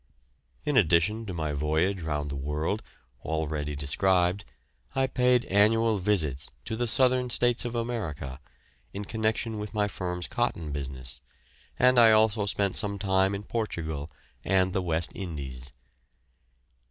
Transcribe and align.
In 0.65 0.77
addition 0.77 1.27
to 1.27 1.33
my 1.35 1.53
voyage 1.53 2.01
round 2.01 2.31
the 2.31 2.35
world, 2.35 2.81
already 3.23 3.75
described, 3.75 4.45
I 4.95 5.05
paid 5.05 5.45
annual 5.45 5.99
visits 5.99 6.49
to 6.65 6.75
the 6.75 6.87
Southern 6.87 7.29
States 7.29 7.65
of 7.65 7.75
America, 7.75 8.39
in 8.93 9.05
connection 9.05 9.59
with 9.59 9.75
my 9.75 9.87
firm's 9.87 10.25
cotton 10.27 10.71
business, 10.71 11.21
and 11.77 11.99
I 11.99 12.13
also 12.13 12.47
spent 12.47 12.75
some 12.75 12.97
time 12.97 13.35
in 13.35 13.43
Portugal 13.43 14.09
and 14.43 14.73
the 14.73 14.81
West 14.81 15.11
Indies. 15.13 15.71